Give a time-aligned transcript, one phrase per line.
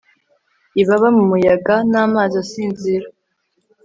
[0.81, 3.07] Ibaba mu muyaga namazi asinzira